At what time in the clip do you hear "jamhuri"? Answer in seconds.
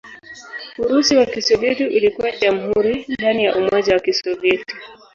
2.31-3.05